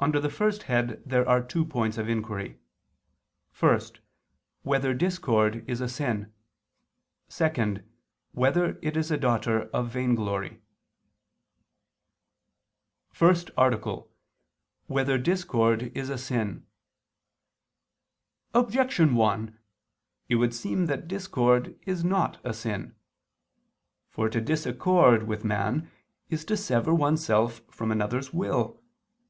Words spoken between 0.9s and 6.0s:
there are two points of inquiry: (1) Whether discord is a